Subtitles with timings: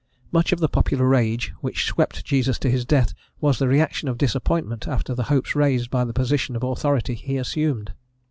[0.31, 4.07] Much of the popular rage which swept Jesus to his death was the re action
[4.07, 7.93] of disappointment after the hopes raised by the position of authority he assumed.